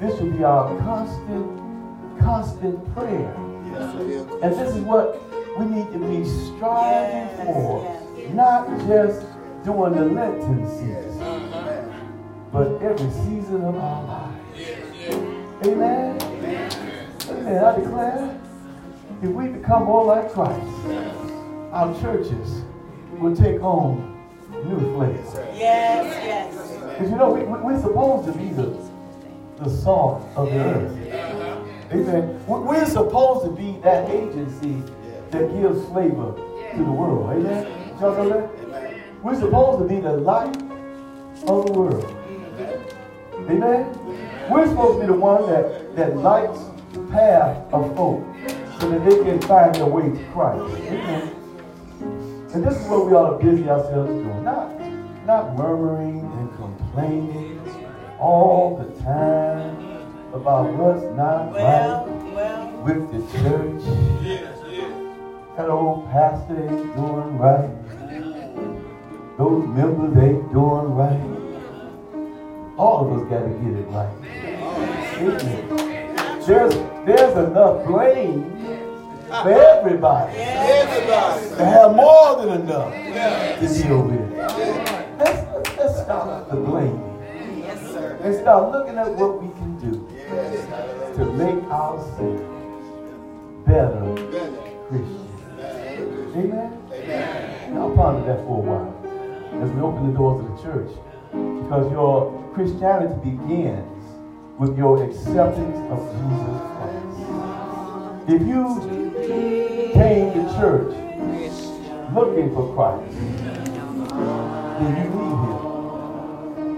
[0.00, 3.34] This should be our constant, constant prayer.
[4.42, 5.20] And this is what
[5.58, 8.00] we need to be striving for.
[8.32, 9.26] Not just
[9.64, 11.50] during the Lenten season,
[12.52, 14.23] but every season of our lives.
[15.64, 16.20] Amen.
[16.20, 17.64] Amen.
[17.64, 18.40] I declare,
[19.22, 20.66] if we become more like Christ,
[21.72, 22.62] our churches
[23.18, 24.12] will take on
[24.66, 25.48] new flavor.
[25.54, 26.90] Yes, yes.
[26.92, 28.76] Because you know, we, we, we're supposed to be the,
[29.62, 31.92] the salt of the earth.
[31.92, 32.46] Amen.
[32.46, 34.82] We- We're supposed to be that agency
[35.30, 36.34] that gives flavor
[36.72, 37.30] to the world.
[37.30, 37.66] Amen.
[38.00, 38.50] Y'all that?
[39.22, 40.54] We're supposed to be the light
[41.48, 42.04] of the world.
[43.48, 43.94] Amen.
[44.50, 46.60] We're supposed to be the one that, that lights
[46.92, 48.24] the path of folk
[48.80, 50.76] so that they can find their way to Christ.
[50.82, 51.34] Amen.
[52.54, 54.44] And this is what we ought to busy ourselves doing.
[54.44, 54.78] Not,
[55.26, 57.60] not murmuring and complaining
[58.20, 59.76] all the time
[60.32, 62.82] about what's not Well, right well.
[62.82, 63.82] with the church.
[65.56, 67.70] That old pastor ain't doing right.
[69.38, 71.43] Those members ain't doing right.
[72.76, 74.08] All of us got to get it right.
[75.18, 76.40] Amen.
[76.44, 76.74] There's,
[77.06, 78.50] there's enough blame
[79.28, 84.32] for everybody to have more than enough to deal with.
[85.18, 87.14] Let's, let's stop the blaming
[87.62, 89.92] and start looking at what we can do
[91.16, 92.42] to make ourselves
[93.66, 94.14] better
[94.88, 95.30] Christians.
[96.36, 97.72] Amen?
[97.72, 100.90] Now ponder that for a while as we open the doors of the church.
[101.62, 103.94] Because your Christianity begins
[104.58, 107.18] with your acceptance of Jesus Christ.
[108.28, 110.94] If you came to church
[112.14, 113.10] looking for Christ,
[114.78, 115.58] then you need him.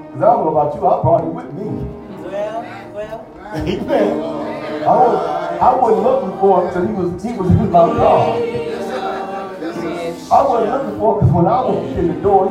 [0.07, 1.67] Because I don't know about you, I brought him with me.
[2.25, 2.63] Well,
[2.95, 3.21] well.
[3.55, 4.37] Amen.
[4.83, 8.37] I was I wasn't looking for him because he was he was in my car.
[10.29, 12.47] I wasn't looking for him because when I walked in the door,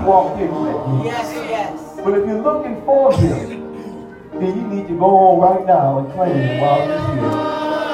[0.00, 1.04] he, walked in with.
[1.06, 2.00] Yes, yes.
[2.04, 3.62] But if you're looking for him,
[4.40, 7.30] then you need to go on right now and claim him while he's here.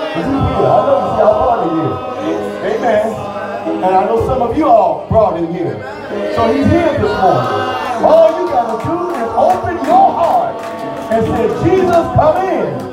[0.09, 0.67] Because he's here.
[0.67, 2.45] I know you see how hard he is.
[2.73, 3.29] Amen.
[3.69, 5.77] And I know some of you all brought him here.
[6.35, 7.79] So he's here this morning.
[8.03, 10.57] All you gotta do is open your heart
[11.13, 12.89] and say, Jesus, come in.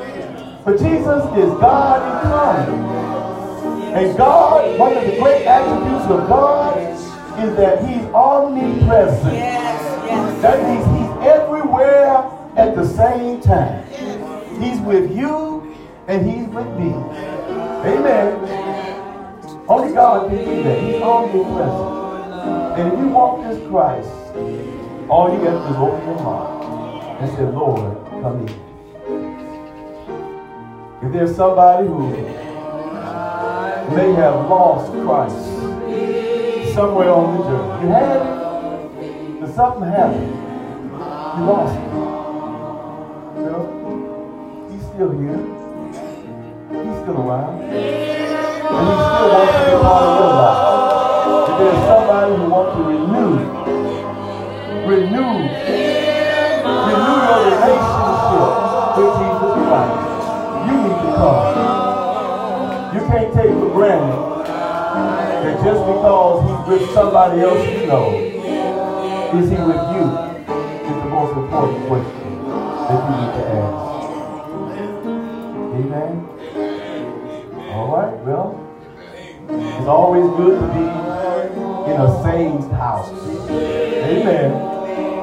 [0.64, 2.96] But Jesus is God incarnate.
[3.96, 6.76] And God, one of the great attributes of God
[7.38, 9.34] is that he's omnipresent.
[9.34, 10.42] Yes, yes.
[10.42, 12.16] That means he's everywhere
[12.56, 13.84] at the same time.
[14.60, 15.74] He's with you
[16.08, 16.94] and he's with me.
[17.84, 18.40] Amen.
[19.68, 20.80] Only God can do that.
[20.82, 21.96] He's omnipresent.
[22.78, 24.08] And if you walk this Christ,
[25.10, 28.66] all you got to do is open your heart and say, Lord, come in.
[31.06, 32.10] If there's somebody who
[33.94, 35.75] may have lost Christ
[36.76, 40.28] somewhere on the journey, you had it, something happened.
[40.28, 41.88] You lost him.
[43.32, 43.64] You know,
[44.68, 45.40] he's still here.
[46.76, 47.64] He's still around.
[47.64, 50.60] And he still wants to be a part of your life.
[51.48, 53.40] If there's somebody who wants to renew,
[54.84, 55.32] renew,
[56.92, 58.52] renew your relationship
[59.00, 59.96] with Jesus Christ,
[60.68, 61.40] you need to come.
[62.92, 64.35] You can't take for granted
[65.66, 68.14] just because he's with somebody else you know,
[69.34, 70.04] is he with you?
[70.86, 72.22] Is the most important question
[72.86, 73.82] that you need to ask.
[75.74, 76.12] Amen.
[77.72, 78.48] All right, well,
[79.48, 80.86] it's always good to be
[81.90, 83.10] in a saved house.
[83.50, 84.50] Amen.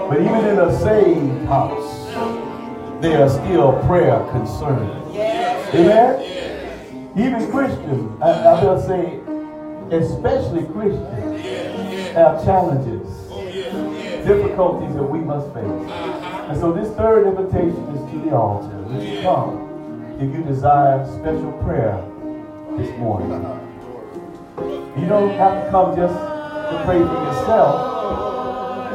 [0.10, 5.16] But even in a saved house, there are still prayer concerns.
[5.74, 6.20] Amen.
[7.18, 9.23] Even Christians, I, I will say,
[9.94, 13.08] especially Christians, have challenges,
[14.26, 15.92] difficulties that we must face.
[16.50, 18.76] And so this third invitation is to the altar.
[18.90, 21.98] Would you come if you desire special prayer
[22.78, 23.32] this morning?
[24.98, 27.94] You don't have to come just to pray for yourself.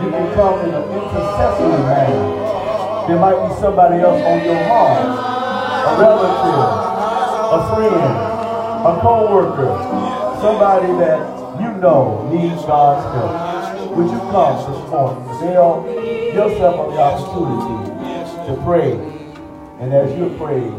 [0.02, 3.06] You can come in an intercessory manner.
[3.08, 5.02] There might be somebody else on your heart,
[5.86, 6.62] a relative,
[7.50, 8.28] a friend,
[8.86, 9.74] a co-worker,
[10.40, 15.28] somebody that you know needs God's help, would you come this morning?
[15.30, 15.70] Avail
[16.34, 17.90] yourself of the opportunity
[18.46, 18.92] to pray.
[19.80, 20.78] And as you're praying,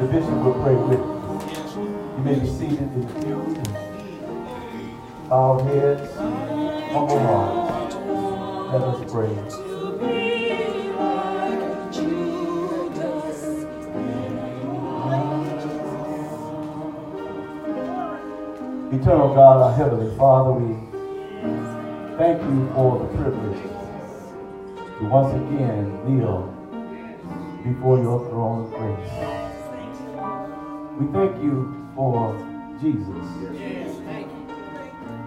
[0.00, 1.18] the bishop will pray with you.
[2.16, 3.38] You may be seated in the pew.
[5.30, 7.94] Our heads, humble hearts.
[8.72, 9.67] Let us pray.
[19.00, 20.74] Eternal God, our Heavenly Father, we
[22.18, 23.62] thank you for the privilege
[24.98, 26.42] to once again kneel
[27.62, 29.12] before your throne of grace.
[30.98, 32.34] We thank you for
[32.80, 33.24] Jesus,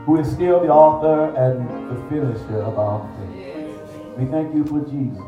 [0.05, 4.17] who is still the author and the finisher of our faith.
[4.17, 5.23] We thank you for Jesus,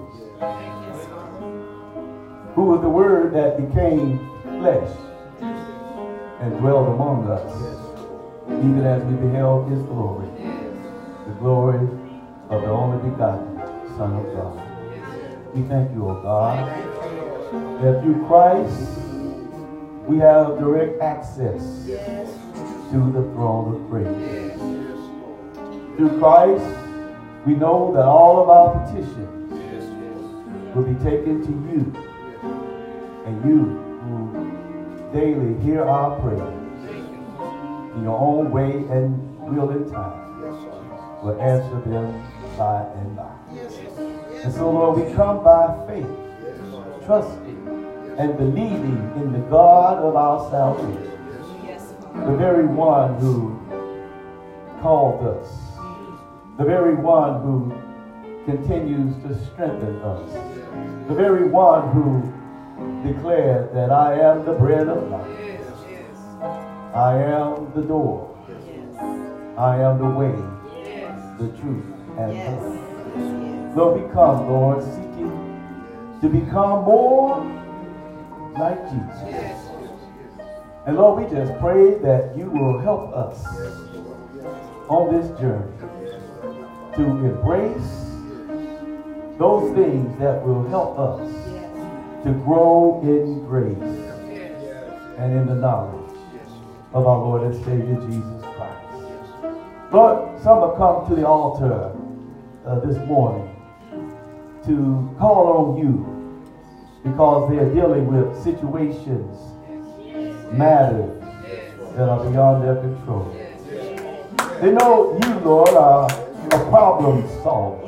[2.55, 4.19] who was the Word that became
[4.59, 4.91] flesh
[6.41, 7.72] and dwelled among us
[8.63, 10.27] even as we beheld his glory,
[11.27, 11.85] the glory
[12.49, 13.57] of the only begotten
[13.97, 14.55] Son of God.
[15.53, 16.65] We thank you, O God,
[17.81, 19.01] that through Christ
[20.07, 24.57] we have direct access to the throne of grace.
[25.97, 26.65] Through Christ,
[27.45, 29.51] we know that all of our petitions
[30.73, 31.93] will be taken to you,
[33.25, 33.59] and you
[34.03, 36.62] who daily hear our prayers
[37.95, 40.23] in your own way and will and time
[41.23, 42.21] will answer them
[42.57, 43.31] by and by.
[44.43, 46.05] And so, Lord, we come by faith,
[47.05, 47.53] trusting
[48.17, 51.09] and believing in the God of our salvation,
[52.13, 53.59] the very one who
[54.81, 55.49] called us,
[56.57, 57.73] the very one who
[58.45, 60.29] continues to strengthen us,
[61.07, 62.21] the very one who
[63.09, 65.42] declared that I am the bread of life.
[66.93, 68.29] I am the door.
[69.57, 70.35] I am the way,
[71.39, 71.85] the truth,
[72.19, 73.75] and the life.
[73.75, 77.41] Lord, we come, Lord, seeking to become more
[78.59, 79.57] like Jesus.
[80.85, 83.43] And Lord, we just pray that you will help us
[84.87, 85.73] on this journey
[86.95, 88.03] to embrace
[89.39, 91.27] those things that will help us
[92.23, 94.13] to grow in grace
[95.17, 96.02] and in the knowledge
[96.93, 99.91] of our Lord and Savior Jesus Christ.
[99.91, 101.91] Lord, some have come to the altar
[102.65, 103.49] uh, this morning
[104.65, 106.13] to call on you
[107.03, 109.37] because they are dealing with situations,
[110.53, 111.19] matters
[111.95, 113.29] that are beyond their control.
[114.61, 117.83] They know you, Lord, are a problem solver.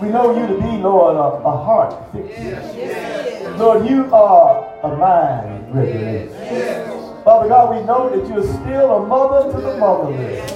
[0.00, 3.54] We know you to be, Lord, a, a heart fixer.
[3.56, 6.35] Lord, you are a mind regulator.
[7.36, 10.50] Father God, we know that you're still a mother to the motherless,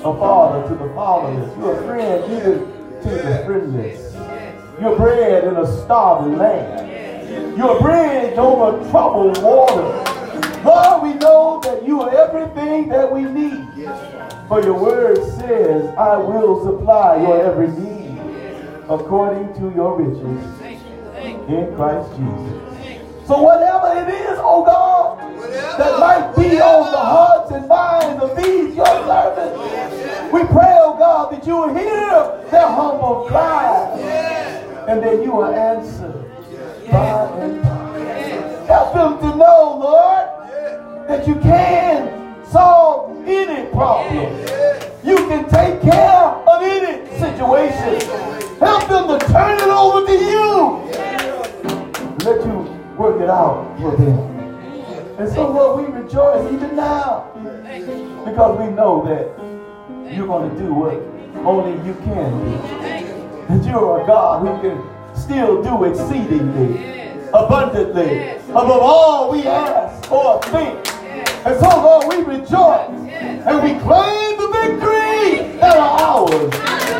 [0.00, 1.56] a father to the fatherless.
[1.56, 2.58] You're a friend even
[3.02, 4.80] to the friendless.
[4.80, 7.56] You're bread in a starving land.
[7.56, 10.62] You're a bridge over troubled water.
[10.64, 13.68] Lord, we know that you are everything that we need.
[14.48, 18.18] For your word says, I will supply your every need
[18.88, 20.60] according to your riches
[21.48, 23.28] in Christ Jesus.
[23.28, 28.36] So whatever it is, oh God, that might be on the hearts and minds of
[28.36, 33.90] these your servants, we pray, oh God, that you will hear their humble cry
[34.88, 36.12] and that you will answer
[36.90, 37.80] by and by.
[38.66, 44.32] Help them to know, Lord, that you can solve any problem.
[45.02, 48.00] You can take care of any situation.
[48.58, 50.90] Help them to turn it over to you.
[52.24, 52.58] Let you
[52.96, 54.39] work it out for them.
[55.20, 57.30] And so, Lord, we rejoice even now
[58.24, 60.94] because we know that you're going to do what
[61.44, 62.56] only you can do.
[63.48, 70.40] That you're a God who can still do exceedingly, abundantly, above all we ask or
[70.44, 70.78] think.
[71.44, 76.48] And so, Lord, we rejoice and we claim the victory that are ours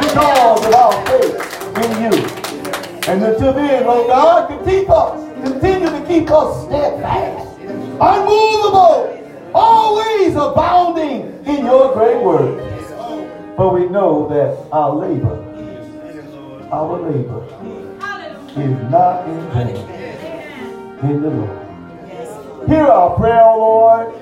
[0.04, 1.40] because of our faith
[1.78, 2.40] in you.
[3.08, 7.39] And until then, Lord God, keep us, continue to keep us steadfast,
[8.00, 12.58] unmovable, always abounding in your great work.
[13.56, 15.36] For we know that our labor,
[16.72, 17.44] our labor
[18.56, 20.00] is not in vain
[21.02, 22.68] in the Lord.
[22.68, 24.14] Hear our prayer, O Lord.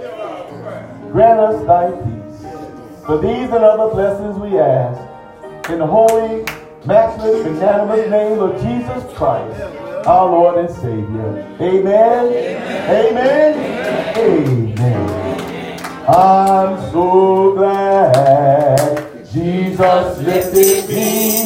[1.12, 3.04] Grant us thy peace.
[3.04, 5.00] For these and other blessings we ask
[5.70, 6.44] in the holy,
[6.84, 9.60] matchless, magnanimous name of Jesus Christ,
[10.08, 11.44] our Lord and Savior.
[11.60, 12.32] Amen.
[12.88, 13.52] Amen.
[14.16, 15.28] Amen.
[16.08, 21.42] I'm so glad Jesus lifted me.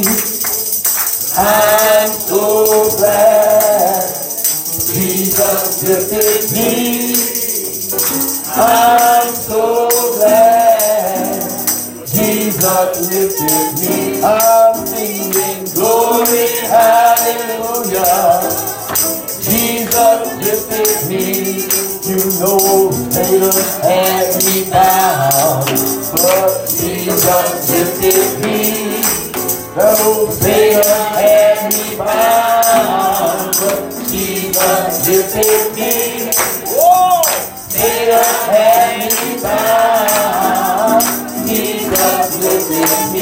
[1.36, 4.02] I'm so glad
[4.94, 7.32] Jesus lifted me.
[8.54, 9.88] I'm so
[10.18, 11.42] glad
[12.06, 14.22] Jesus lifted me.
[14.22, 18.51] I'm singing glory, hallelujah.
[20.02, 20.34] Jesus
[20.70, 21.22] lifted me.
[22.10, 25.66] You know Satan had me bound,
[26.10, 28.58] but Jesus lifted me.
[29.80, 30.82] Old Satan
[31.14, 36.32] had me bound, but Jesus lifted me.
[36.66, 37.22] Whoa!
[37.68, 41.02] Satan had me bound,
[41.48, 43.21] Jesus lifted me.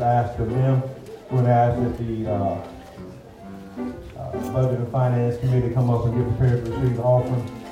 [0.00, 0.82] asked of them.
[1.30, 2.34] We're going to ask that the uh,
[4.18, 7.62] uh, Budget and Finance Committee come up and get prepared to receive the offering.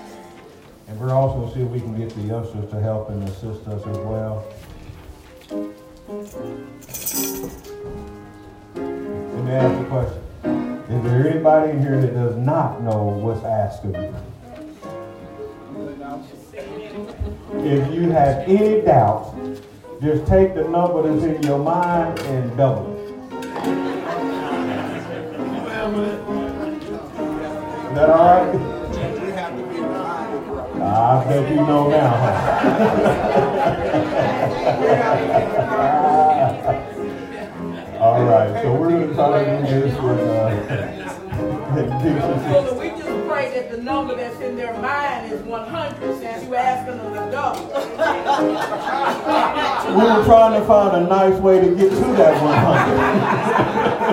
[0.89, 3.23] And we're also going to see if we can get the ushers to help and
[3.29, 4.45] assist us as well.
[8.75, 10.23] Let me ask a question.
[10.91, 14.14] Is there anybody in here that does not know what's asked of you?
[17.64, 19.35] If you have any doubt,
[20.03, 22.98] just take the number that's in your mind and double it.
[27.88, 28.55] Is that all right?
[30.82, 32.14] I bet you know now,
[38.00, 40.50] all right, so we're going to try to do this with uh,
[43.43, 46.55] So we just pray that the number that's in their mind is 100 since you
[46.55, 47.66] asking them to double.
[49.99, 54.03] we were trying to find a nice way to get to that 100.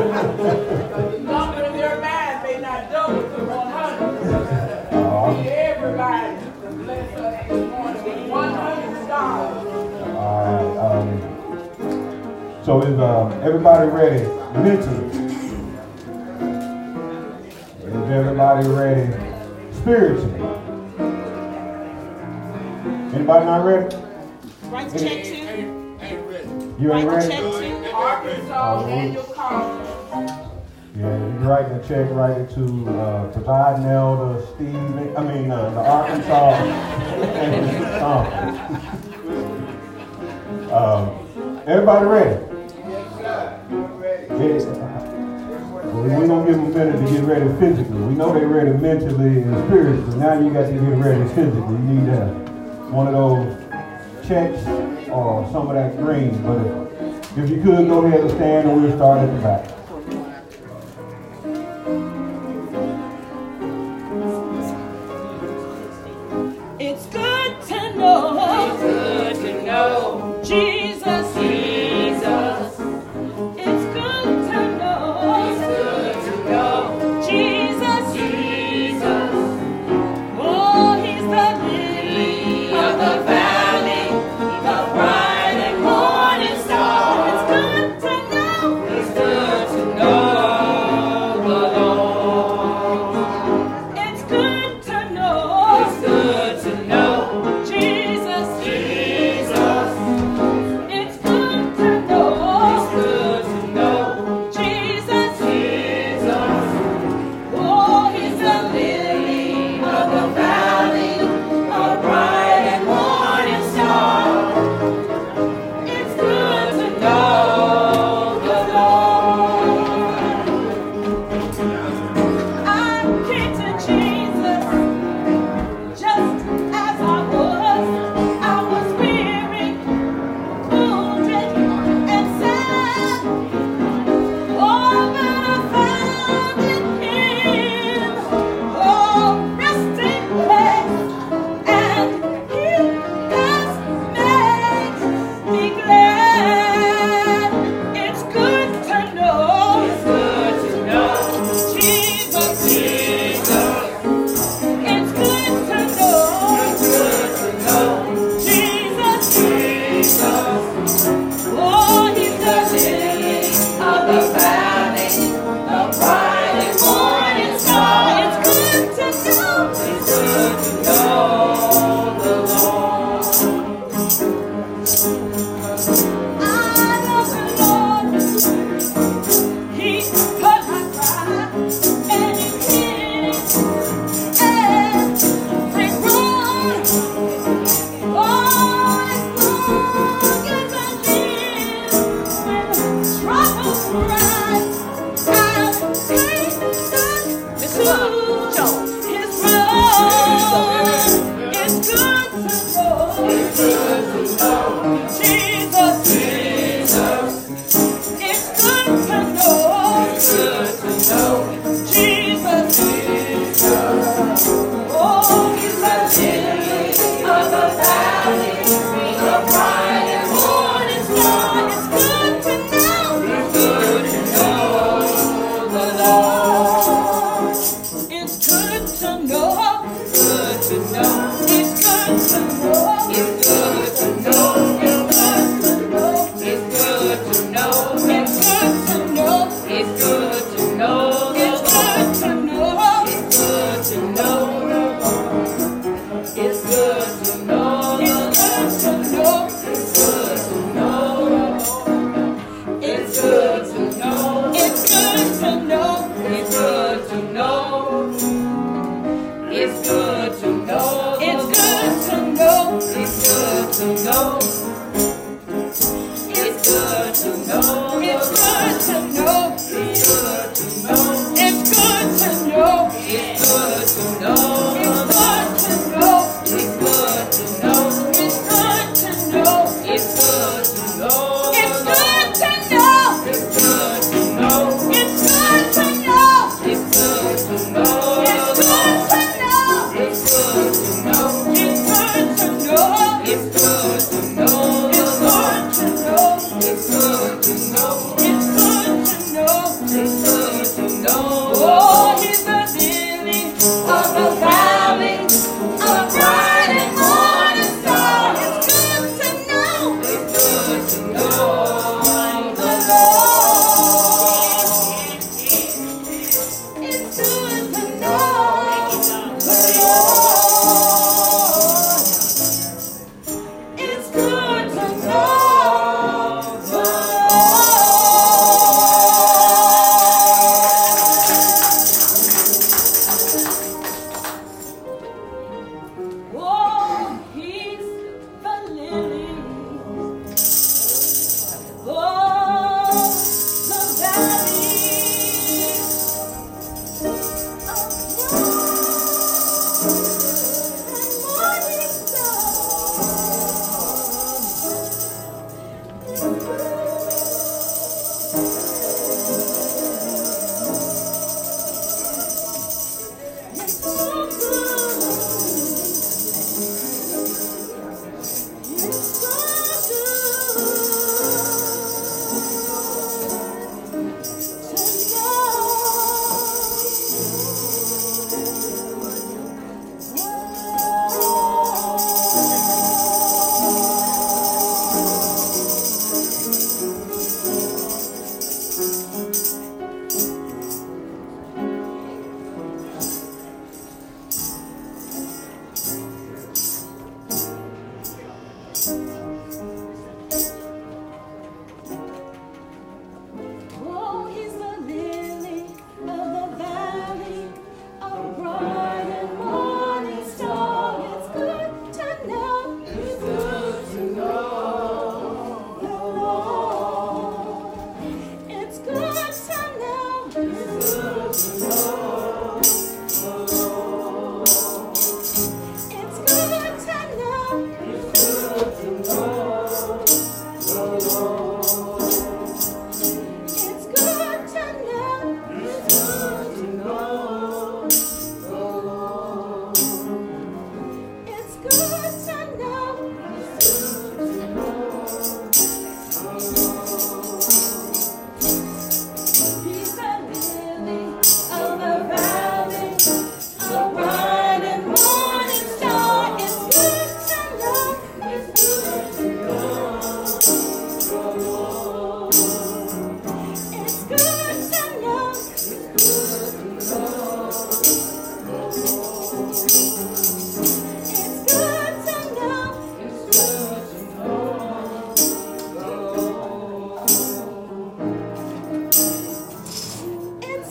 [1.10, 4.94] The number in their mind may not double to 100.
[4.94, 6.36] Uh, Everybody
[6.84, 10.16] bless us this morning with 100 dollars.
[10.16, 11.08] all right, um,
[12.64, 14.24] so is uh, everybody ready
[14.60, 15.29] mentally?
[18.40, 19.12] Everybody ready
[19.74, 20.40] spiritually?
[23.14, 23.96] Anybody not ready?
[24.68, 25.36] Write the check to,
[26.80, 27.28] You ain't ready?
[27.28, 27.92] check to.
[27.94, 29.90] Arkansas annual conference.
[30.96, 35.52] Yeah, you can write the check, write it to uh, presiding elder Steve, I mean,
[35.52, 36.56] uh, the Arkansas.
[40.72, 42.46] um, everybody ready?
[44.40, 44.79] Yes,
[46.00, 48.00] Well, we're gonna give them a minute to get ready physically.
[48.00, 50.18] We know they're ready mentally and spiritually.
[50.18, 51.60] Now you got to get ready physically.
[51.60, 52.30] You need uh,
[52.90, 54.66] one of those checks
[55.10, 56.42] or some of that green.
[56.42, 59.79] But if you could go ahead and stand, and we'll start at the back.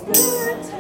[0.09, 0.78] Good.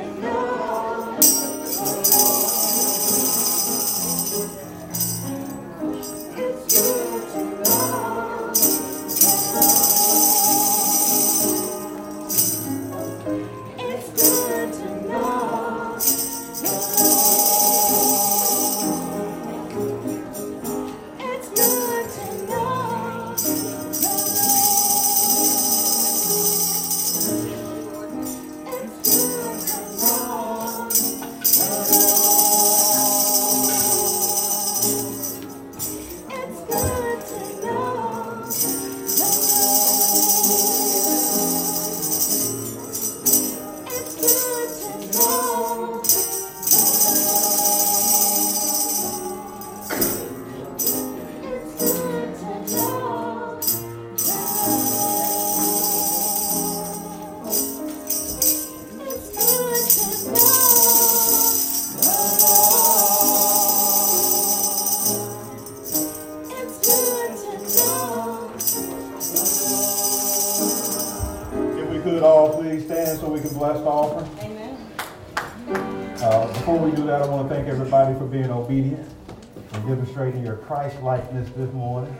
[81.28, 82.16] Likeness this morning.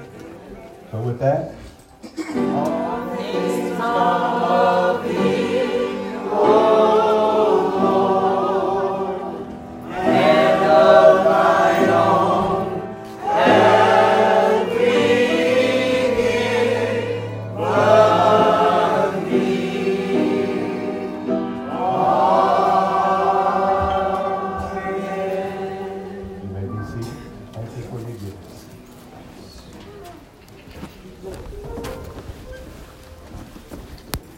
[0.91, 1.55] So with that,